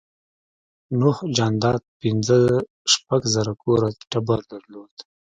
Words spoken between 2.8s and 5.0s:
شپږ زره کوره ټبر درلود.